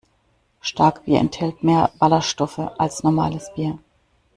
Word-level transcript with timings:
Starkbier 0.61 1.19
enthält 1.19 1.61
mehr 1.63 1.91
Ballerstoffe 1.99 2.57
als 2.79 3.03
normales 3.03 3.51
Bier. 3.53 3.77